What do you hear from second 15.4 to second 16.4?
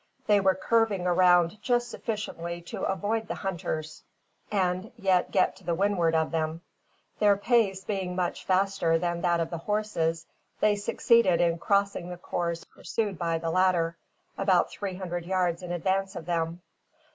in advance of